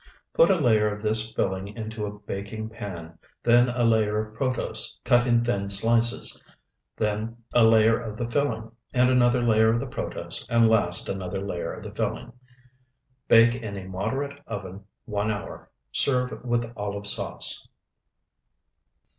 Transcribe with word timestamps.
Put 0.33 0.49
a 0.49 0.55
layer 0.59 0.91
of 0.91 1.03
this 1.03 1.31
filling 1.31 1.67
into 1.67 2.07
a 2.07 2.17
baking 2.19 2.69
pan, 2.69 3.19
then 3.43 3.69
a 3.69 3.83
layer 3.83 4.17
of 4.19 4.35
protose 4.35 4.97
cut 5.03 5.27
in 5.27 5.45
thin 5.45 5.69
slices, 5.69 6.43
then 6.97 7.37
a 7.53 7.63
layer 7.63 7.99
of 7.99 8.17
the 8.17 8.23
filling, 8.25 8.71
and 8.95 9.11
another 9.11 9.43
layer 9.43 9.71
of 9.71 9.79
the 9.79 9.85
protose, 9.85 10.43
and 10.49 10.67
last 10.67 11.07
another 11.07 11.45
layer 11.45 11.71
of 11.73 11.83
the 11.83 11.93
filling. 11.93 12.33
Bake 13.27 13.53
in 13.53 13.77
a 13.77 13.87
moderate 13.87 14.41
oven 14.47 14.85
one 15.05 15.29
hour. 15.29 15.69
Serve 15.91 16.43
with 16.43 16.73
olive 16.75 17.05
sauce. 17.05 17.67